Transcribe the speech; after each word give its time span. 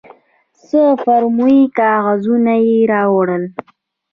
څه 0.67 0.81
فورمې 1.01 1.57
کاغذونه 1.77 2.53
یې 2.67 2.77
راوړل. 2.91 3.43